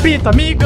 Apita, 0.00 0.30
amigo! 0.30 0.64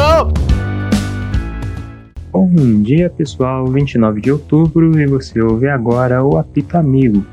Bom 2.31 2.83
dia 2.83 3.11
pessoal, 3.11 3.67
29 3.67 4.21
de 4.21 4.31
outubro 4.31 4.97
e 4.97 5.09
você 5.09 5.43
ouve 5.43 5.67
agora 5.67 6.23
o 6.23 6.39
Apito 6.39 6.79
Amigo. 6.79 7.27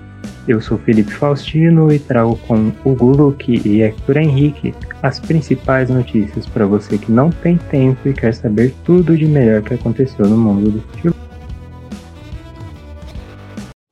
Eu 0.48 0.60
sou 0.60 0.80
Felipe 0.80 1.14
Faustino 1.14 1.94
e 1.94 2.00
trago 2.00 2.36
com 2.48 2.72
o 2.84 2.96
Guluki 2.96 3.62
e 3.64 3.84
Hector 3.84 4.18
Henrique 4.18 4.74
as 5.04 5.20
principais 5.20 5.92
notícias 5.92 6.48
para 6.48 6.66
você 6.66 6.98
que 6.98 7.12
não 7.12 7.30
tem 7.30 7.56
tempo 7.56 8.10
e 8.10 8.14
quer 8.14 8.34
saber 8.34 8.74
tudo 8.84 9.16
de 9.16 9.26
melhor 9.26 9.62
que 9.62 9.76
aconteceu 9.76 10.28
no 10.28 10.38
mundo 10.38 10.72
do 10.72 10.82
futebol. 10.82 11.22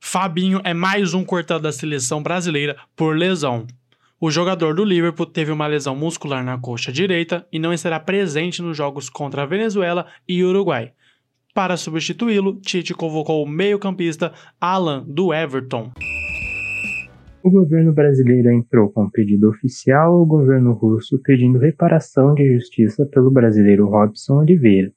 Fabinho 0.00 0.60
é 0.64 0.74
mais 0.74 1.14
um 1.14 1.22
cortado 1.22 1.62
da 1.62 1.70
seleção 1.70 2.20
brasileira 2.20 2.76
por 2.96 3.16
lesão. 3.16 3.68
O 4.22 4.30
jogador 4.30 4.74
do 4.74 4.84
Liverpool 4.84 5.24
teve 5.24 5.50
uma 5.50 5.66
lesão 5.66 5.96
muscular 5.96 6.44
na 6.44 6.58
coxa 6.58 6.92
direita 6.92 7.46
e 7.50 7.58
não 7.58 7.72
estará 7.72 7.98
presente 7.98 8.60
nos 8.60 8.76
jogos 8.76 9.08
contra 9.08 9.44
a 9.44 9.46
Venezuela 9.46 10.04
e 10.28 10.44
Uruguai. 10.44 10.92
Para 11.54 11.78
substituí-lo, 11.78 12.60
Tite 12.60 12.92
convocou 12.92 13.42
o 13.42 13.48
meio-campista 13.48 14.30
Alan 14.60 15.06
do 15.08 15.32
Everton. 15.32 15.90
O 17.42 17.50
governo 17.50 17.94
brasileiro 17.94 18.52
entrou 18.52 18.90
com 18.90 19.04
um 19.04 19.10
pedido 19.10 19.48
oficial 19.48 20.12
ao 20.12 20.26
governo 20.26 20.74
russo 20.74 21.18
pedindo 21.24 21.58
reparação 21.58 22.34
de 22.34 22.56
justiça 22.56 23.06
pelo 23.06 23.30
brasileiro 23.30 23.88
Robson 23.88 24.40
Oliveira, 24.40 24.92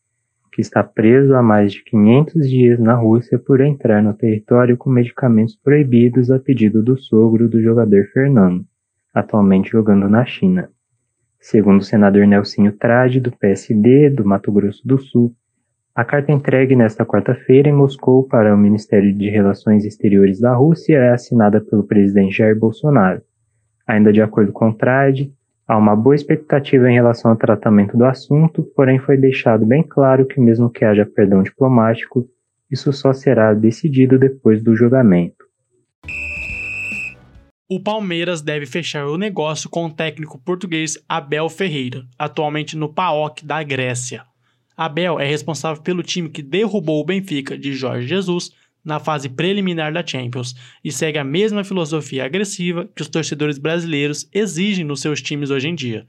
que 0.52 0.60
está 0.60 0.84
preso 0.84 1.34
há 1.34 1.42
mais 1.42 1.72
de 1.72 1.82
500 1.86 2.50
dias 2.50 2.78
na 2.78 2.96
Rússia 2.96 3.40
por 3.40 3.62
entrar 3.62 4.04
no 4.04 4.14
território 4.14 4.76
com 4.76 4.90
medicamentos 4.90 5.56
proibidos 5.56 6.30
a 6.30 6.38
pedido 6.38 6.84
do 6.84 6.98
sogro 6.98 7.48
do 7.48 7.62
jogador 7.62 8.06
Fernando 8.12 8.66
atualmente 9.14 9.70
jogando 9.70 10.10
na 10.10 10.26
China. 10.26 10.70
Segundo 11.40 11.82
o 11.82 11.84
senador 11.84 12.26
Nelsinho 12.26 12.72
Trade, 12.72 13.20
do 13.20 13.32
PSD 13.32 14.10
do 14.10 14.26
Mato 14.26 14.52
Grosso 14.52 14.82
do 14.88 14.98
Sul, 14.98 15.36
a 15.94 16.04
carta 16.04 16.32
entregue 16.32 16.76
nesta 16.76 17.06
quarta-feira 17.06 17.70
em 17.70 17.74
Moscou 17.74 18.24
para 18.28 18.56
o 18.56 18.58
Ministério 18.58 19.14
de 19.14 19.30
Relações 19.30 19.86
Exteriores 19.86 20.40
da 20.40 20.56
Rússia 20.56 20.98
é 20.98 21.12
assinada 21.12 21.62
pelo 21.62 21.84
presidente 21.84 22.38
Jair 22.38 22.58
Bolsonaro. 22.58 23.22
Ainda 23.86 24.12
de 24.12 24.22
acordo 24.22 24.52
com 24.52 24.74
Trade, 24.74 25.32
há 25.68 25.78
uma 25.78 25.96
boa 25.96 26.16
expectativa 26.16 26.90
em 26.90 26.96
relação 26.96 27.30
ao 27.30 27.38
tratamento 27.38 27.96
do 27.96 28.06
assunto, 28.06 28.64
porém 28.76 28.98
foi 28.98 29.18
deixado 29.18 29.66
bem 29.66 29.84
claro 29.84 30.26
que 30.26 30.42
mesmo 30.42 30.70
que 30.70 30.84
haja 30.84 31.06
perdão 31.06 31.44
diplomático, 31.44 32.28
isso 32.72 32.92
só 32.92 33.14
será 33.14 33.54
decidido 33.54 34.18
depois 34.18 34.64
do 34.64 34.76
julgamento. 34.76 35.43
O 37.76 37.80
Palmeiras 37.80 38.40
deve 38.40 38.68
fechar 38.68 39.08
o 39.08 39.18
negócio 39.18 39.68
com 39.68 39.88
o 39.88 39.90
técnico 39.92 40.38
português 40.38 40.96
Abel 41.10 41.50
Ferreira, 41.50 42.06
atualmente 42.20 42.78
no 42.78 42.88
PAOK 42.88 43.44
da 43.44 43.64
Grécia. 43.64 44.24
Abel 44.78 45.20
é 45.20 45.26
responsável 45.26 45.82
pelo 45.82 46.04
time 46.04 46.30
que 46.30 46.44
derrubou 46.44 47.02
o 47.02 47.04
Benfica 47.04 47.58
de 47.58 47.74
Jorge 47.74 48.08
Jesus 48.08 48.52
na 48.86 49.00
fase 49.00 49.28
preliminar 49.28 49.92
da 49.92 50.06
Champions 50.06 50.54
e 50.84 50.92
segue 50.92 51.18
a 51.18 51.24
mesma 51.24 51.64
filosofia 51.64 52.26
agressiva 52.26 52.88
que 52.96 53.02
os 53.02 53.10
torcedores 53.10 53.58
brasileiros 53.58 54.30
exigem 54.32 54.86
nos 54.86 55.02
seus 55.02 55.20
times 55.20 55.50
hoje 55.50 55.68
em 55.68 55.74
dia. 55.74 56.06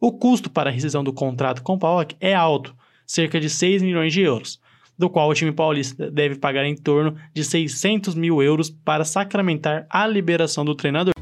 O 0.00 0.10
custo 0.10 0.50
para 0.50 0.70
a 0.70 0.72
rescisão 0.72 1.04
do 1.04 1.12
contrato 1.12 1.62
com 1.62 1.74
o 1.74 1.78
PAOK 1.78 2.16
é 2.18 2.34
alto, 2.34 2.74
cerca 3.06 3.38
de 3.38 3.48
6 3.48 3.80
milhões 3.80 4.12
de 4.12 4.22
euros, 4.22 4.60
do 4.98 5.10
qual 5.10 5.28
o 5.28 5.34
time 5.34 5.52
paulista 5.52 6.10
deve 6.10 6.36
pagar 6.36 6.64
em 6.64 6.74
torno 6.74 7.14
de 7.34 7.44
600 7.44 8.14
mil 8.14 8.42
euros 8.42 8.70
para 8.70 9.04
sacramentar 9.04 9.86
a 9.90 10.06
liberação 10.06 10.64
do 10.64 10.74
treinador. 10.74 11.12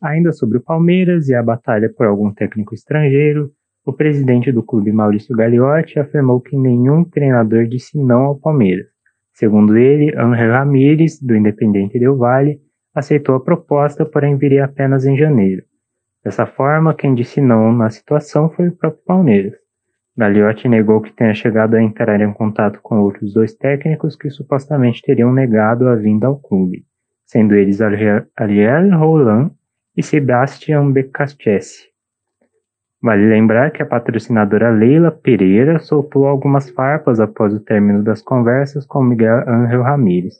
Ainda 0.00 0.32
sobre 0.32 0.58
o 0.58 0.62
Palmeiras 0.62 1.28
e 1.28 1.34
a 1.34 1.42
batalha 1.42 1.92
por 1.92 2.06
algum 2.06 2.32
técnico 2.32 2.74
estrangeiro, 2.74 3.50
o 3.84 3.92
presidente 3.92 4.52
do 4.52 4.62
clube, 4.62 4.92
Maurício 4.92 5.34
Gagliotti, 5.34 5.98
afirmou 5.98 6.40
que 6.40 6.56
nenhum 6.56 7.04
treinador 7.04 7.66
disse 7.66 7.98
não 7.98 8.24
ao 8.24 8.38
Palmeiras. 8.38 8.86
Segundo 9.32 9.76
ele, 9.76 10.14
Angel 10.16 10.52
Ramírez, 10.52 11.20
do 11.22 11.34
Independente 11.34 11.98
Del 11.98 12.16
Valle, 12.16 12.60
aceitou 12.94 13.34
a 13.34 13.40
proposta, 13.40 14.04
porém 14.04 14.36
viria 14.36 14.64
apenas 14.64 15.06
em 15.06 15.16
janeiro. 15.16 15.62
Dessa 16.24 16.44
forma, 16.44 16.94
quem 16.94 17.14
disse 17.14 17.40
não 17.40 17.72
na 17.72 17.88
situação 17.88 18.50
foi 18.50 18.68
o 18.68 18.76
próprio 18.76 19.02
Palmeiras. 19.06 19.54
Gagliotti 20.18 20.68
negou 20.68 21.00
que 21.00 21.12
tenha 21.12 21.32
chegado 21.32 21.76
a 21.76 21.82
entrar 21.82 22.20
em 22.20 22.32
contato 22.32 22.80
com 22.82 22.98
outros 22.98 23.32
dois 23.32 23.54
técnicos 23.54 24.16
que 24.16 24.28
supostamente 24.28 25.00
teriam 25.00 25.32
negado 25.32 25.86
a 25.86 25.94
vinda 25.94 26.26
ao 26.26 26.36
clube, 26.36 26.84
sendo 27.24 27.54
eles 27.54 27.80
Ariel 27.80 28.98
Roland 28.98 29.52
e 29.96 30.02
Sebastian 30.02 30.90
Beccacchesi. 30.90 31.86
Vale 33.00 33.28
lembrar 33.28 33.70
que 33.70 33.80
a 33.80 33.86
patrocinadora 33.86 34.70
Leila 34.70 35.12
Pereira 35.12 35.78
soltou 35.78 36.26
algumas 36.26 36.68
farpas 36.68 37.20
após 37.20 37.54
o 37.54 37.60
término 37.60 38.02
das 38.02 38.20
conversas 38.20 38.84
com 38.84 39.04
Miguel 39.04 39.48
Ángel 39.48 39.84
Ramírez. 39.84 40.34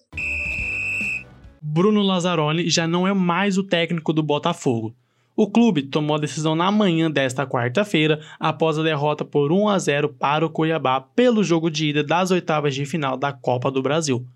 Bruno 1.62 2.02
Lazzaroni 2.02 2.68
já 2.68 2.88
não 2.88 3.06
é 3.06 3.14
mais 3.14 3.56
o 3.56 3.62
técnico 3.62 4.12
do 4.12 4.24
Botafogo. 4.24 4.92
O 5.40 5.48
clube 5.48 5.82
tomou 5.82 6.16
a 6.16 6.18
decisão 6.18 6.56
na 6.56 6.68
manhã 6.68 7.08
desta 7.08 7.46
quarta-feira, 7.46 8.18
após 8.40 8.76
a 8.76 8.82
derrota 8.82 9.24
por 9.24 9.52
1 9.52 9.68
a 9.68 9.78
0 9.78 10.08
para 10.08 10.44
o 10.44 10.50
Cuiabá 10.50 11.00
pelo 11.00 11.44
jogo 11.44 11.70
de 11.70 11.90
ida 11.90 12.02
das 12.02 12.32
oitavas 12.32 12.74
de 12.74 12.84
final 12.84 13.16
da 13.16 13.32
Copa 13.32 13.70
do 13.70 13.80
Brasil. 13.80 14.26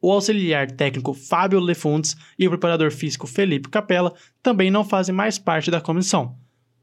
O 0.00 0.10
auxiliar 0.10 0.70
técnico 0.70 1.12
Fábio 1.12 1.60
Lefuntes 1.60 2.16
e 2.38 2.46
o 2.46 2.50
preparador 2.50 2.90
físico 2.90 3.26
Felipe 3.26 3.68
Capella 3.68 4.14
também 4.42 4.70
não 4.70 4.82
fazem 4.82 5.14
mais 5.14 5.38
parte 5.38 5.70
da 5.70 5.78
comissão. 5.78 6.34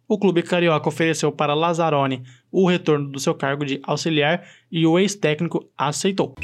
O 0.08 0.20
clube 0.20 0.44
carioca 0.44 0.88
ofereceu 0.88 1.32
para 1.32 1.56
Lazzaroni 1.56 2.22
o 2.52 2.70
retorno 2.70 3.10
do 3.10 3.20
seu 3.20 3.34
cargo 3.34 3.66
de 3.66 3.82
auxiliar 3.82 4.46
e 4.72 4.86
o 4.86 5.00
ex-técnico 5.00 5.68
aceitou 5.76 6.36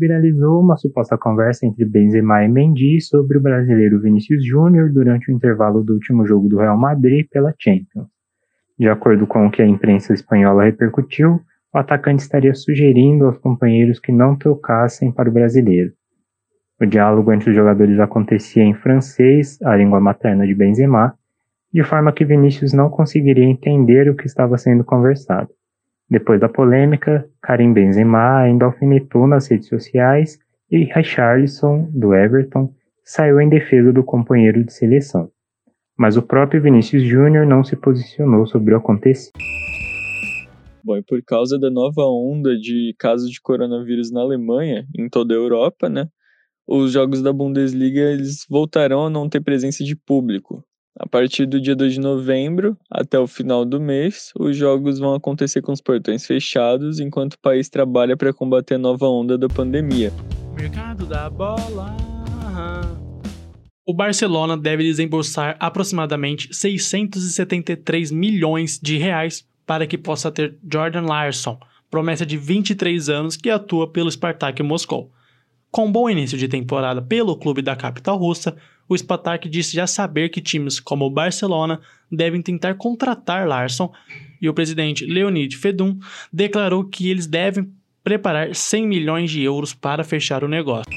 viralizou 0.00 0.60
uma 0.60 0.78
suposta 0.78 1.18
conversa 1.18 1.66
entre 1.66 1.84
Benzema 1.84 2.42
e 2.42 2.48
Mendy 2.48 3.00
sobre 3.02 3.36
o 3.36 3.42
brasileiro 3.42 4.00
Vinícius 4.00 4.44
Júnior 4.44 4.90
durante 4.90 5.30
o 5.30 5.34
intervalo 5.34 5.84
do 5.84 5.92
último 5.92 6.26
jogo 6.26 6.48
do 6.48 6.56
Real 6.56 6.78
Madrid 6.78 7.26
pela 7.30 7.54
Champions. 7.58 8.08
De 8.78 8.88
acordo 8.88 9.26
com 9.26 9.46
o 9.46 9.50
que 9.50 9.60
a 9.60 9.66
imprensa 9.66 10.14
espanhola 10.14 10.64
repercutiu, 10.64 11.38
o 11.72 11.78
atacante 11.78 12.22
estaria 12.22 12.54
sugerindo 12.54 13.26
aos 13.26 13.36
companheiros 13.36 14.00
que 14.00 14.10
não 14.10 14.34
trocassem 14.34 15.12
para 15.12 15.28
o 15.28 15.32
brasileiro. 15.32 15.92
O 16.80 16.86
diálogo 16.86 17.30
entre 17.30 17.50
os 17.50 17.56
jogadores 17.56 18.00
acontecia 18.00 18.62
em 18.62 18.72
francês, 18.72 19.60
a 19.62 19.76
língua 19.76 20.00
materna 20.00 20.46
de 20.46 20.54
Benzema, 20.54 21.14
de 21.72 21.84
forma 21.84 22.10
que 22.10 22.24
Vinícius 22.24 22.72
não 22.72 22.88
conseguiria 22.88 23.44
entender 23.44 24.08
o 24.08 24.16
que 24.16 24.26
estava 24.26 24.56
sendo 24.56 24.82
conversado. 24.82 25.50
Depois 26.10 26.40
da 26.40 26.48
polêmica, 26.48 27.24
Karim 27.40 27.72
Benzema 27.72 28.40
ainda 28.40 28.64
alfinetou 28.64 29.28
nas 29.28 29.46
redes 29.46 29.68
sociais 29.68 30.40
e 30.68 30.84
Richarlison, 30.84 31.88
do 31.92 32.12
Everton, 32.12 32.74
saiu 33.04 33.40
em 33.40 33.48
defesa 33.48 33.92
do 33.92 34.02
companheiro 34.02 34.64
de 34.64 34.72
seleção. 34.72 35.30
Mas 35.96 36.16
o 36.16 36.22
próprio 36.22 36.60
Vinícius 36.60 37.04
Júnior 37.04 37.46
não 37.46 37.62
se 37.62 37.76
posicionou 37.76 38.44
sobre 38.44 38.74
o 38.74 38.78
acontecido. 38.78 39.38
Bom, 40.82 40.96
e 40.96 41.02
por 41.02 41.22
causa 41.22 41.58
da 41.58 41.70
nova 41.70 42.02
onda 42.02 42.56
de 42.56 42.92
casos 42.98 43.30
de 43.30 43.40
coronavírus 43.40 44.10
na 44.10 44.20
Alemanha, 44.20 44.86
em 44.98 45.08
toda 45.08 45.34
a 45.34 45.36
Europa, 45.36 45.88
né? 45.88 46.08
Os 46.66 46.92
jogos 46.92 47.22
da 47.22 47.32
Bundesliga 47.32 48.00
eles 48.00 48.46
voltarão 48.48 49.06
a 49.06 49.10
não 49.10 49.28
ter 49.28 49.40
presença 49.40 49.84
de 49.84 49.94
público. 49.94 50.64
A 50.98 51.08
partir 51.08 51.46
do 51.46 51.60
dia 51.60 51.76
2 51.76 51.94
de 51.94 52.00
novembro 52.00 52.76
até 52.90 53.18
o 53.18 53.26
final 53.26 53.64
do 53.64 53.80
mês, 53.80 54.32
os 54.38 54.56
jogos 54.56 54.98
vão 54.98 55.14
acontecer 55.14 55.62
com 55.62 55.72
os 55.72 55.80
portões 55.80 56.26
fechados 56.26 56.98
enquanto 56.98 57.34
o 57.34 57.38
país 57.38 57.68
trabalha 57.68 58.16
para 58.16 58.32
combater 58.32 58.74
a 58.74 58.78
nova 58.78 59.06
onda 59.06 59.38
da 59.38 59.48
pandemia. 59.48 60.12
Mercado 60.54 61.06
da 61.06 61.30
bola. 61.30 61.96
O 63.86 63.94
Barcelona 63.94 64.56
deve 64.56 64.84
desembolsar 64.84 65.56
aproximadamente 65.58 66.54
673 66.54 68.12
milhões 68.12 68.78
de 68.80 68.98
reais 68.98 69.44
para 69.66 69.86
que 69.86 69.98
possa 69.98 70.30
ter 70.30 70.56
Jordan 70.70 71.02
Larson, 71.02 71.58
promessa 71.90 72.26
de 72.26 72.36
23 72.36 73.08
anos 73.08 73.36
que 73.36 73.50
atua 73.50 73.90
pelo 73.90 74.10
Spartak 74.10 74.62
Moscou. 74.62 75.10
Com 75.70 75.86
um 75.86 75.92
bom 75.92 76.10
início 76.10 76.36
de 76.36 76.48
temporada 76.48 77.00
pelo 77.00 77.36
clube 77.36 77.62
da 77.62 77.76
capital 77.76 78.16
russa, 78.16 78.56
o 78.88 78.98
Spartak 78.98 79.48
disse 79.48 79.76
já 79.76 79.86
saber 79.86 80.28
que 80.28 80.40
times 80.40 80.80
como 80.80 81.04
o 81.04 81.10
Barcelona 81.10 81.80
devem 82.10 82.42
tentar 82.42 82.74
contratar 82.74 83.46
Larsson 83.46 83.92
e 84.42 84.48
o 84.48 84.54
presidente 84.54 85.06
Leonid 85.06 85.56
Fedun 85.56 85.96
declarou 86.32 86.84
que 86.84 87.08
eles 87.08 87.28
devem 87.28 87.72
preparar 88.02 88.52
100 88.52 88.84
milhões 88.84 89.30
de 89.30 89.42
euros 89.42 89.72
para 89.72 90.02
fechar 90.02 90.42
o 90.42 90.48
negócio. 90.48 90.90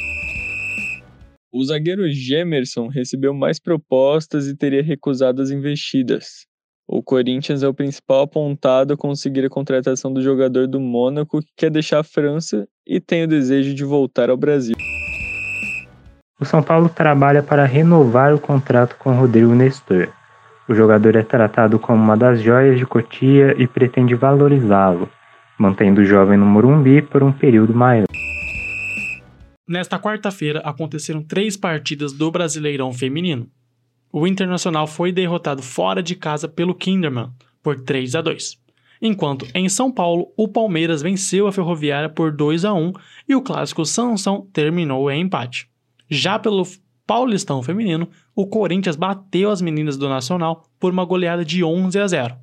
O 1.51 1.63
zagueiro 1.63 2.11
Gemerson 2.11 2.87
recebeu 2.87 3.31
mais 3.31 3.59
propostas 3.59 4.47
e 4.47 4.57
teria 4.57 4.81
recusado 4.81 5.39
as 5.39 5.51
investidas. 5.51 6.47
O 6.87 7.01
Corinthians 7.01 7.63
é 7.63 7.67
o 7.67 7.73
principal 7.73 8.23
apontado 8.23 8.93
a 8.93 8.97
conseguir 8.97 9.45
a 9.45 9.49
contratação 9.49 10.13
do 10.13 10.21
jogador 10.21 10.67
do 10.67 10.79
Mônaco 10.79 11.39
que 11.39 11.51
quer 11.55 11.69
deixar 11.69 11.99
a 11.99 12.03
França 12.03 12.67
e 12.85 12.99
tem 12.99 13.23
o 13.23 13.27
desejo 13.27 13.73
de 13.73 13.85
voltar 13.85 14.29
ao 14.29 14.35
Brasil. 14.35 14.75
O 16.39 16.45
São 16.45 16.61
Paulo 16.61 16.89
trabalha 16.89 17.41
para 17.41 17.65
renovar 17.65 18.33
o 18.33 18.39
contrato 18.39 18.97
com 18.97 19.13
Rodrigo 19.13 19.55
Nestor. 19.55 20.09
O 20.67 20.73
jogador 20.73 21.15
é 21.15 21.23
tratado 21.23 21.79
como 21.79 22.03
uma 22.03 22.17
das 22.17 22.41
joias 22.41 22.77
de 22.77 22.85
Cotia 22.85 23.55
e 23.57 23.65
pretende 23.65 24.13
valorizá-lo, 24.13 25.09
mantendo 25.57 26.01
o 26.01 26.05
jovem 26.05 26.37
no 26.37 26.45
Morumbi 26.45 27.01
por 27.01 27.23
um 27.23 27.31
período 27.31 27.73
maior. 27.73 28.07
Nesta 29.67 29.97
quarta-feira 29.97 30.59
aconteceram 30.59 31.23
três 31.23 31.55
partidas 31.55 32.11
do 32.11 32.29
Brasileirão 32.29 32.91
Feminino. 32.91 33.47
O 34.15 34.27
Internacional 34.27 34.85
foi 34.85 35.11
derrotado 35.11 35.63
fora 35.63 36.03
de 36.03 36.15
casa 36.15 36.47
pelo 36.47 36.75
Kinderman 36.75 37.31
por 37.63 37.79
3 37.79 38.13
a 38.13 38.21
2. 38.21 38.59
Enquanto 39.01 39.47
em 39.55 39.67
São 39.67 39.91
Paulo, 39.91 40.31
o 40.37 40.47
Palmeiras 40.47 41.01
venceu 41.01 41.47
a 41.47 41.51
Ferroviária 41.51 42.07
por 42.07 42.31
2 42.31 42.63
a 42.63 42.75
1 42.75 42.93
e 43.27 43.35
o 43.35 43.41
clássico 43.41 43.83
Sansão 43.83 44.47
terminou 44.53 45.09
em 45.09 45.21
empate. 45.21 45.67
Já 46.07 46.37
pelo 46.37 46.63
Paulistão 47.07 47.63
Feminino, 47.63 48.07
o 48.35 48.45
Corinthians 48.45 48.95
bateu 48.95 49.49
as 49.49 49.63
meninas 49.63 49.97
do 49.97 50.07
Nacional 50.07 50.63
por 50.79 50.93
uma 50.93 51.05
goleada 51.05 51.43
de 51.43 51.63
11 51.63 51.99
a 51.99 52.07
0. 52.07 52.35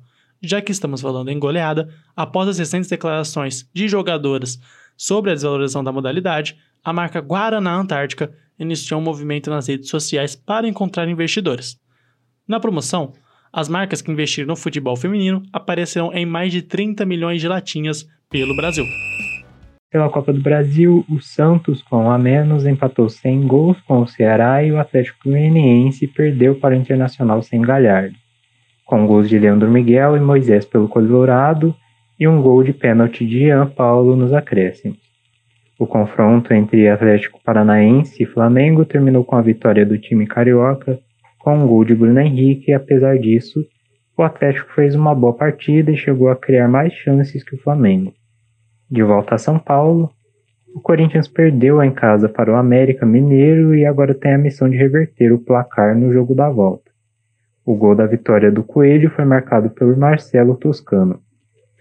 Já 0.43 0.61
que 0.61 0.73
estamos 0.73 0.99
falando 0.99 1.29
em 1.29 1.39
goleada, 1.39 1.87
após 2.13 2.49
as 2.49 2.57
recentes 2.57 2.89
declarações 2.89 3.65
de 3.73 3.87
jogadoras 3.87 4.59
sobre 4.97 5.31
a 5.31 5.33
desvalorização 5.35 5.85
da 5.85 5.91
modalidade, 5.93 6.57
a 6.83 6.91
marca 6.91 7.21
Guaraná 7.21 7.75
Antártica 7.75 8.35
iniciou 8.63 8.99
um 8.99 9.03
movimento 9.03 9.49
nas 9.49 9.67
redes 9.67 9.89
sociais 9.89 10.35
para 10.35 10.67
encontrar 10.67 11.07
investidores. 11.07 11.79
Na 12.47 12.59
promoção, 12.59 13.13
as 13.53 13.67
marcas 13.67 14.01
que 14.01 14.11
investiram 14.11 14.47
no 14.47 14.55
futebol 14.55 14.95
feminino 14.95 15.43
aparecerão 15.51 16.13
em 16.13 16.25
mais 16.25 16.51
de 16.51 16.61
30 16.61 17.05
milhões 17.05 17.41
de 17.41 17.47
latinhas 17.47 18.07
pelo 18.29 18.55
Brasil. 18.55 18.85
Pela 19.91 20.09
Copa 20.09 20.31
do 20.31 20.39
Brasil, 20.39 21.05
o 21.09 21.19
Santos, 21.19 21.83
com 21.83 22.09
a 22.09 22.17
menos, 22.17 22.65
empatou 22.65 23.09
100 23.09 23.45
gols 23.45 23.77
com 23.81 24.01
o 24.01 24.07
Ceará 24.07 24.63
e 24.63 24.71
o 24.71 24.79
Atlético 24.79 25.29
Goianiense 25.29 26.07
perdeu 26.07 26.55
para 26.55 26.73
o 26.73 26.77
Internacional 26.77 27.41
sem 27.41 27.61
Galhardo, 27.61 28.15
com 28.85 29.05
gols 29.05 29.27
de 29.27 29.37
Leandro 29.37 29.69
Miguel 29.69 30.15
e 30.15 30.21
Moisés 30.21 30.63
pelo 30.63 30.87
Colorado 30.87 31.75
e 32.17 32.25
um 32.25 32.41
gol 32.41 32.63
de 32.63 32.71
pênalti 32.71 33.25
de 33.25 33.39
Jean 33.39 33.67
Paulo 33.67 34.15
nos 34.15 34.31
acréscimos. 34.31 35.00
O 35.81 35.87
confronto 35.87 36.53
entre 36.53 36.87
Atlético 36.87 37.41
Paranaense 37.43 38.21
e 38.21 38.25
Flamengo 38.27 38.85
terminou 38.85 39.25
com 39.25 39.35
a 39.35 39.41
vitória 39.41 39.83
do 39.83 39.97
time 39.97 40.27
carioca, 40.27 40.99
com 41.39 41.57
um 41.57 41.65
gol 41.65 41.83
de 41.83 41.95
Bruno 41.95 42.19
Henrique, 42.19 42.69
e 42.69 42.73
apesar 42.75 43.17
disso, 43.17 43.65
o 44.15 44.21
Atlético 44.21 44.71
fez 44.75 44.93
uma 44.93 45.15
boa 45.15 45.33
partida 45.33 45.89
e 45.89 45.97
chegou 45.97 46.29
a 46.29 46.35
criar 46.35 46.67
mais 46.67 46.93
chances 46.93 47.43
que 47.43 47.55
o 47.55 47.57
Flamengo. 47.57 48.13
De 48.91 49.01
volta 49.01 49.33
a 49.33 49.39
São 49.39 49.57
Paulo, 49.57 50.11
o 50.75 50.79
Corinthians 50.79 51.27
perdeu 51.27 51.81
em 51.81 51.89
casa 51.89 52.29
para 52.29 52.51
o 52.53 52.57
América 52.57 53.03
Mineiro 53.03 53.73
e 53.73 53.83
agora 53.83 54.13
tem 54.13 54.35
a 54.35 54.37
missão 54.37 54.69
de 54.69 54.77
reverter 54.77 55.33
o 55.33 55.39
placar 55.39 55.97
no 55.97 56.13
jogo 56.13 56.35
da 56.35 56.47
volta. 56.47 56.91
O 57.65 57.73
gol 57.75 57.95
da 57.95 58.05
vitória 58.05 58.51
do 58.51 58.63
Coelho 58.63 59.09
foi 59.09 59.25
marcado 59.25 59.71
pelo 59.71 59.97
Marcelo 59.97 60.55
Toscano. 60.55 61.19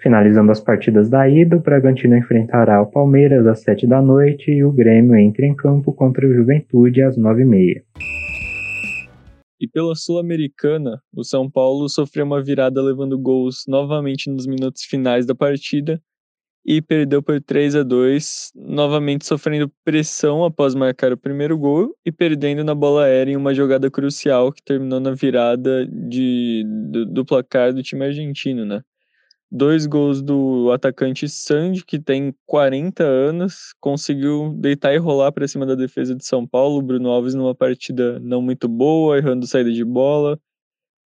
Finalizando 0.02 0.50
as 0.50 0.60
partidas 0.60 1.10
da 1.10 1.28
ida, 1.28 1.56
o 1.56 1.60
Bragantino 1.60 2.16
enfrentará 2.16 2.80
o 2.80 2.86
Palmeiras 2.86 3.46
às 3.46 3.60
7 3.60 3.86
da 3.86 4.00
noite 4.00 4.50
e 4.50 4.64
o 4.64 4.72
Grêmio 4.72 5.14
entra 5.14 5.44
em 5.44 5.54
campo 5.54 5.92
contra 5.92 6.26
o 6.26 6.32
Juventude 6.32 7.02
às 7.02 7.18
9h30. 7.18 7.82
E 9.60 9.68
pela 9.68 9.94
Sul-Americana, 9.94 11.02
o 11.14 11.22
São 11.22 11.50
Paulo 11.50 11.86
sofreu 11.86 12.24
uma 12.24 12.42
virada 12.42 12.80
levando 12.80 13.18
gols 13.18 13.64
novamente 13.68 14.30
nos 14.30 14.46
minutos 14.46 14.84
finais 14.84 15.26
da 15.26 15.34
partida 15.34 16.00
e 16.64 16.80
perdeu 16.80 17.22
por 17.22 17.38
3 17.38 17.76
a 17.76 17.82
2, 17.82 18.52
novamente 18.54 19.26
sofrendo 19.26 19.70
pressão 19.84 20.44
após 20.44 20.74
marcar 20.74 21.12
o 21.12 21.16
primeiro 21.16 21.58
gol 21.58 21.94
e 22.06 22.10
perdendo 22.10 22.64
na 22.64 22.74
bola 22.74 23.04
aérea 23.04 23.32
em 23.32 23.36
uma 23.36 23.52
jogada 23.52 23.90
crucial 23.90 24.50
que 24.50 24.62
terminou 24.62 24.98
na 24.98 25.12
virada 25.12 25.86
de, 25.86 26.64
do, 26.90 27.04
do 27.04 27.24
placar 27.24 27.74
do 27.74 27.82
time 27.82 28.06
argentino, 28.06 28.64
né? 28.64 28.80
Dois 29.52 29.84
gols 29.84 30.22
do 30.22 30.70
atacante 30.70 31.28
Sandy, 31.28 31.84
que 31.84 31.98
tem 31.98 32.32
40 32.46 33.02
anos, 33.02 33.74
conseguiu 33.80 34.54
deitar 34.56 34.94
e 34.94 34.98
rolar 34.98 35.32
para 35.32 35.48
cima 35.48 35.66
da 35.66 35.74
defesa 35.74 36.14
de 36.14 36.24
São 36.24 36.46
Paulo. 36.46 36.80
Bruno 36.80 37.10
Alves 37.10 37.34
numa 37.34 37.54
partida 37.54 38.20
não 38.20 38.40
muito 38.40 38.68
boa, 38.68 39.18
errando 39.18 39.46
saída 39.48 39.72
de 39.72 39.84
bola. 39.84 40.38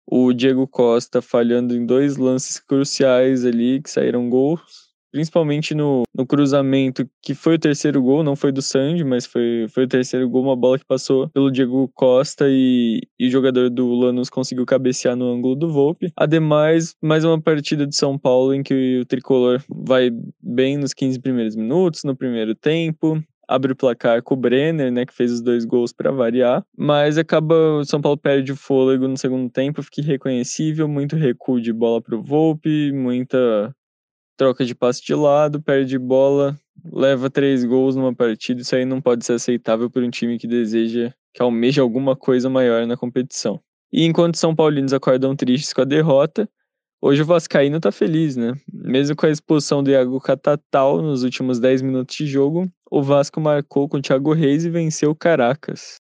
O 0.04 0.32
Diego 0.32 0.66
Costa 0.66 1.22
falhando 1.22 1.74
em 1.76 1.86
dois 1.86 2.16
lances 2.16 2.58
cruciais 2.58 3.44
ali, 3.44 3.80
que 3.80 3.88
saíram 3.88 4.28
gols 4.28 4.81
principalmente 5.12 5.74
no, 5.74 6.02
no 6.14 6.26
cruzamento, 6.26 7.08
que 7.22 7.34
foi 7.34 7.54
o 7.54 7.58
terceiro 7.58 8.02
gol, 8.02 8.24
não 8.24 8.34
foi 8.34 8.50
do 8.50 8.62
Sandy, 8.62 9.04
mas 9.04 9.26
foi, 9.26 9.66
foi 9.68 9.84
o 9.84 9.88
terceiro 9.88 10.28
gol, 10.28 10.42
uma 10.42 10.56
bola 10.56 10.78
que 10.78 10.84
passou 10.84 11.28
pelo 11.28 11.50
Diego 11.50 11.88
Costa 11.94 12.46
e, 12.48 13.02
e 13.18 13.28
o 13.28 13.30
jogador 13.30 13.68
do 13.68 13.92
Lanús 13.92 14.30
conseguiu 14.30 14.64
cabecear 14.64 15.14
no 15.14 15.30
ângulo 15.30 15.54
do 15.54 15.70
Volpe. 15.70 16.10
Ademais, 16.16 16.96
mais 17.00 17.24
uma 17.24 17.40
partida 17.40 17.86
de 17.86 17.94
São 17.94 18.18
Paulo 18.18 18.54
em 18.54 18.62
que 18.62 19.00
o 19.00 19.04
tricolor 19.04 19.62
vai 19.68 20.10
bem 20.40 20.78
nos 20.78 20.94
15 20.94 21.20
primeiros 21.20 21.54
minutos, 21.54 22.02
no 22.04 22.16
primeiro 22.16 22.54
tempo, 22.54 23.22
abre 23.46 23.72
o 23.72 23.76
placar 23.76 24.22
com 24.22 24.34
o 24.34 24.36
Brenner, 24.36 24.90
né, 24.90 25.04
que 25.04 25.12
fez 25.12 25.30
os 25.30 25.42
dois 25.42 25.64
gols 25.64 25.92
para 25.92 26.10
variar, 26.10 26.64
mas 26.76 27.18
acaba 27.18 27.54
o 27.54 27.84
São 27.84 28.00
Paulo 28.00 28.16
perde 28.16 28.52
o 28.52 28.56
fôlego 28.56 29.06
no 29.06 29.16
segundo 29.18 29.50
tempo, 29.50 29.82
fica 29.82 30.00
irreconhecível, 30.00 30.88
muito 30.88 31.16
recuo 31.16 31.60
de 31.60 31.72
bola 31.72 32.00
para 32.00 32.16
o 32.16 32.22
Volpe, 32.22 32.92
muita 32.92 33.74
troca 34.42 34.64
de 34.64 34.74
passe 34.74 35.00
de 35.04 35.14
lado, 35.14 35.62
perde 35.62 35.96
bola, 35.96 36.58
leva 36.92 37.30
três 37.30 37.64
gols 37.64 37.94
numa 37.94 38.12
partida. 38.12 38.60
Isso 38.60 38.74
aí 38.74 38.84
não 38.84 39.00
pode 39.00 39.24
ser 39.24 39.34
aceitável 39.34 39.88
por 39.88 40.02
um 40.02 40.10
time 40.10 40.36
que 40.36 40.48
deseja, 40.48 41.12
que 41.32 41.40
almeja 41.40 41.80
alguma 41.80 42.16
coisa 42.16 42.50
maior 42.50 42.84
na 42.84 42.96
competição. 42.96 43.60
E 43.92 44.04
enquanto 44.04 44.36
São 44.36 44.52
Paulinos 44.52 44.92
acordam 44.92 45.36
tristes 45.36 45.72
com 45.72 45.82
a 45.82 45.84
derrota, 45.84 46.48
hoje 47.00 47.22
o 47.22 47.24
Vascaíno 47.24 47.78
tá 47.78 47.92
feliz, 47.92 48.34
né? 48.34 48.54
Mesmo 48.72 49.14
com 49.14 49.26
a 49.26 49.30
expulsão 49.30 49.80
do 49.80 49.90
Iago 49.90 50.20
Catatal 50.20 51.00
nos 51.00 51.22
últimos 51.22 51.60
10 51.60 51.82
minutos 51.82 52.16
de 52.16 52.26
jogo, 52.26 52.68
o 52.90 53.00
Vasco 53.00 53.40
marcou 53.40 53.88
com 53.88 53.98
o 53.98 54.02
Thiago 54.02 54.32
Reis 54.32 54.64
e 54.64 54.70
venceu 54.70 55.12
o 55.12 55.14
Caracas. 55.14 55.98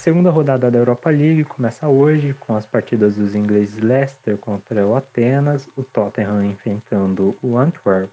Segunda 0.00 0.30
rodada 0.30 0.70
da 0.70 0.78
Europa 0.78 1.10
League 1.10 1.44
começa 1.44 1.86
hoje 1.86 2.32
com 2.32 2.56
as 2.56 2.64
partidas 2.64 3.16
dos 3.16 3.34
ingleses 3.34 3.78
Leicester 3.80 4.38
contra 4.38 4.86
o 4.86 4.96
Atenas, 4.96 5.68
o 5.76 5.82
Tottenham 5.82 6.42
enfrentando 6.42 7.36
o 7.42 7.58
Antwerp 7.58 8.10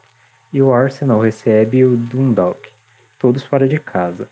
e 0.52 0.62
o 0.62 0.74
Arsenal 0.74 1.22
recebe 1.22 1.86
o 1.86 1.96
Dundalk, 1.96 2.60
todos 3.18 3.42
fora 3.44 3.66
de 3.70 3.80
casa. 3.80 4.28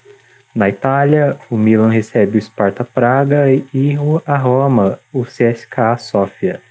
Na 0.54 0.68
Itália, 0.68 1.38
o 1.50 1.56
Milan 1.56 1.90
recebe 1.90 2.38
o 2.38 2.42
Sparta 2.42 2.84
Praga 2.84 3.46
e 3.50 3.96
a 4.26 4.36
Roma, 4.36 5.00
o 5.14 5.24
CSKA 5.24 5.98
Sofia. 5.98 6.62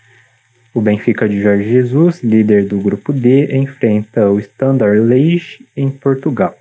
O 0.74 0.82
Benfica 0.82 1.26
de 1.26 1.40
Jorge 1.40 1.64
Jesus, 1.64 2.22
líder 2.22 2.66
do 2.66 2.78
grupo 2.78 3.10
D, 3.10 3.56
enfrenta 3.56 4.28
o 4.28 4.38
Standard 4.38 5.00
Liège 5.00 5.66
em 5.74 5.88
Portugal. 5.88 6.54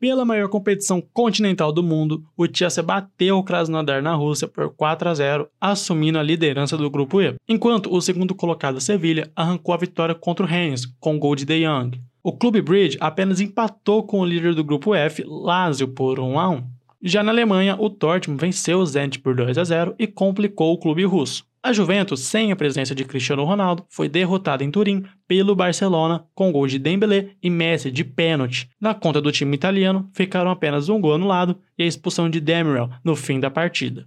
Pela 0.00 0.24
maior 0.24 0.48
competição 0.48 1.02
continental 1.12 1.72
do 1.72 1.82
mundo, 1.82 2.22
o 2.36 2.46
Chelsea 2.46 2.84
bateu 2.84 3.36
o 3.36 3.42
Krasnodar 3.42 4.00
na 4.00 4.14
Rússia 4.14 4.46
por 4.46 4.72
4 4.72 5.08
a 5.08 5.14
0, 5.14 5.48
assumindo 5.60 6.20
a 6.20 6.22
liderança 6.22 6.76
do 6.76 6.88
grupo 6.88 7.20
E, 7.20 7.34
enquanto 7.48 7.92
o 7.92 8.00
segundo 8.00 8.32
colocado 8.32 8.80
Sevilha 8.80 9.28
arrancou 9.34 9.74
a 9.74 9.78
vitória 9.78 10.14
contra 10.14 10.46
o 10.46 10.48
Rennes 10.48 10.86
com 11.00 11.18
gol 11.18 11.34
de 11.34 11.44
De 11.44 11.64
Jong. 11.64 12.00
O 12.22 12.32
Clube 12.32 12.62
Bridge 12.62 12.96
apenas 13.00 13.40
empatou 13.40 14.04
com 14.04 14.20
o 14.20 14.24
líder 14.24 14.54
do 14.54 14.62
grupo 14.62 14.94
F, 14.94 15.24
Lazio, 15.26 15.88
por 15.88 16.20
1 16.20 16.38
a 16.38 16.48
1. 16.50 16.62
Já 17.02 17.24
na 17.24 17.32
Alemanha, 17.32 17.76
o 17.76 17.88
Dortmund 17.88 18.40
venceu 18.40 18.78
o 18.78 18.86
Zenit 18.86 19.18
por 19.18 19.34
2 19.34 19.58
a 19.58 19.64
0 19.64 19.96
e 19.98 20.06
complicou 20.06 20.72
o 20.72 20.78
clube 20.78 21.04
russo. 21.04 21.44
A 21.60 21.72
Juventus, 21.72 22.20
sem 22.20 22.52
a 22.52 22.56
presença 22.56 22.94
de 22.94 23.04
Cristiano 23.04 23.42
Ronaldo, 23.42 23.84
foi 23.88 24.08
derrotada 24.08 24.62
em 24.62 24.70
Turim 24.70 25.04
pelo 25.26 25.56
Barcelona 25.56 26.24
com 26.32 26.52
gols 26.52 26.70
de 26.70 26.78
Dembélé 26.78 27.30
e 27.42 27.50
Messi 27.50 27.90
de 27.90 28.04
pênalti. 28.04 28.70
Na 28.80 28.94
conta 28.94 29.20
do 29.20 29.32
time 29.32 29.56
italiano, 29.56 30.08
ficaram 30.12 30.50
apenas 30.50 30.88
um 30.88 31.00
gol 31.00 31.14
anulado 31.14 31.58
e 31.76 31.82
a 31.82 31.86
expulsão 31.86 32.30
de 32.30 32.40
Demirel 32.40 32.88
no 33.02 33.16
fim 33.16 33.40
da 33.40 33.50
partida. 33.50 34.06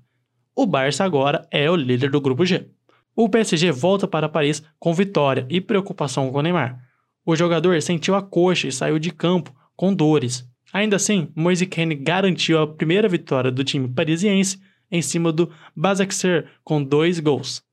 O 0.55 0.65
Barça 0.65 1.03
agora 1.03 1.46
é 1.51 1.70
o 1.70 1.75
líder 1.75 2.10
do 2.10 2.22
grupo 2.22 2.46
G. 2.46 2.70
O 3.13 3.27
PSG 3.27 3.70
volta 3.72 4.08
para 4.08 4.29
Paris 4.29 4.63
com 4.79 4.93
vitória 4.93 5.46
e 5.50 5.60
preocupação 5.60 6.31
com 6.31 6.39
o 6.39 6.41
Neymar. 6.41 6.79
O 7.25 7.36
jogador 7.36 7.81
sentiu 7.81 8.15
a 8.15 8.22
coxa 8.22 8.70
e 8.70 8.72
saiu 8.72 8.98
de 8.98 9.12
campo 9.12 9.53
com 9.75 9.93
dores. 9.93 10.50
Ainda 10.72 10.96
assim, 10.96 11.27
Moise 11.36 11.65
Kean 11.65 11.89
garantiu 12.01 12.62
a 12.62 12.67
primeira 12.67 13.10
vitória 13.10 13.51
do 13.51 13.63
time 13.63 13.89
parisiense 13.89 14.58
em 14.92 15.02
cima 15.02 15.32
do 15.32 15.50
Basaksehir 15.76 16.48
com 16.64 16.84
dois 16.84 17.20
gols. 17.20 17.64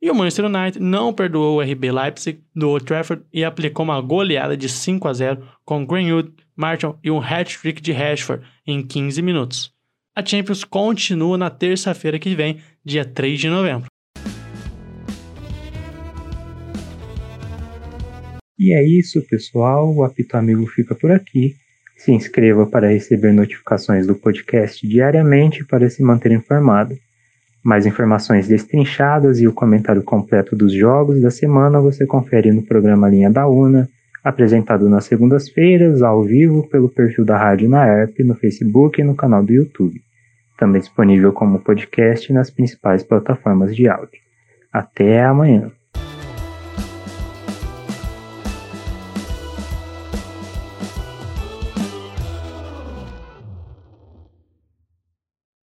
E 0.00 0.10
o 0.10 0.14
Manchester 0.14 0.46
United 0.46 0.80
não 0.80 1.12
perdoou 1.12 1.56
o 1.56 1.60
RB 1.62 1.90
Leipzig 1.90 2.40
do 2.54 2.68
Old 2.68 2.84
Trafford 2.84 3.24
e 3.32 3.42
aplicou 3.44 3.84
uma 3.84 4.00
goleada 4.00 4.56
de 4.56 4.68
5 4.68 5.08
a 5.08 5.12
0 5.12 5.48
com 5.64 5.86
Greenwood, 5.86 6.32
Martin 6.54 6.94
e 7.02 7.10
um 7.10 7.20
hat-trick 7.20 7.80
de 7.80 7.92
Rashford 7.92 8.44
em 8.66 8.86
15 8.86 9.22
minutos. 9.22 9.72
A 10.14 10.24
Champions 10.24 10.62
continua 10.62 11.36
na 11.36 11.50
terça-feira 11.50 12.18
que 12.18 12.34
vem, 12.34 12.60
dia 12.84 13.04
3 13.04 13.40
de 13.40 13.48
novembro. 13.48 13.88
E 18.58 18.72
é 18.72 18.86
isso, 18.86 19.20
pessoal. 19.28 19.92
O 19.92 20.04
Apito 20.04 20.36
Amigo 20.36 20.66
fica 20.66 20.94
por 20.94 21.10
aqui. 21.10 21.56
Se 22.04 22.12
inscreva 22.12 22.66
para 22.66 22.90
receber 22.90 23.32
notificações 23.32 24.06
do 24.06 24.14
podcast 24.14 24.86
diariamente 24.86 25.64
para 25.64 25.88
se 25.88 26.02
manter 26.02 26.32
informado. 26.32 26.94
Mais 27.64 27.86
informações 27.86 28.46
destrinchadas 28.46 29.40
e 29.40 29.48
o 29.48 29.54
comentário 29.54 30.02
completo 30.02 30.54
dos 30.54 30.74
jogos 30.74 31.22
da 31.22 31.30
semana 31.30 31.80
você 31.80 32.04
confere 32.04 32.52
no 32.52 32.60
programa 32.60 33.08
Linha 33.08 33.30
da 33.30 33.48
Una, 33.48 33.88
apresentado 34.22 34.86
nas 34.86 35.06
segundas-feiras, 35.06 36.02
ao 36.02 36.22
vivo, 36.22 36.68
pelo 36.68 36.90
perfil 36.90 37.24
da 37.24 37.38
Rádio 37.38 37.70
na 37.70 37.88
ERP, 37.88 38.22
no 38.22 38.34
Facebook 38.34 39.00
e 39.00 39.04
no 39.04 39.14
canal 39.14 39.42
do 39.42 39.54
YouTube. 39.54 39.98
Também 40.58 40.82
disponível 40.82 41.32
como 41.32 41.60
podcast 41.60 42.30
nas 42.34 42.50
principais 42.50 43.02
plataformas 43.02 43.74
de 43.74 43.88
áudio. 43.88 44.20
Até 44.70 45.24
amanhã. 45.24 45.72